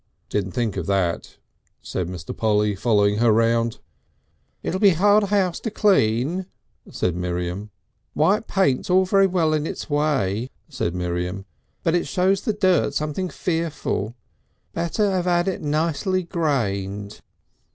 [0.29, 1.37] "Didn't think of that,"
[1.83, 2.35] said Mr.
[2.35, 3.77] Polly, following her round.
[4.63, 6.47] "It'll be a hard house to keep clean,"
[6.89, 7.69] said Miriam.
[8.15, 11.45] "White paint's all very well in its way," said Miriam,
[11.83, 14.15] "but it shows the dirt something fearful.
[14.73, 17.21] Better 'ave 'ad it nicely grained."